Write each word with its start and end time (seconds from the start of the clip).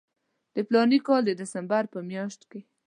د 0.53 0.57
فلاني 0.67 0.99
کال 1.07 1.21
د 1.25 1.31
ډسمبر 1.39 1.83
په 1.93 1.99
میاشت 2.09 2.41
کې. 2.51 2.59